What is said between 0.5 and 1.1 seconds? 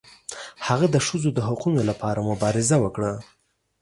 هغه د